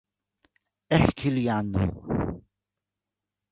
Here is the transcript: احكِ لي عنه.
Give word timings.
احكِ 0.93 1.25
لي 1.27 1.49
عنه. 1.49 1.81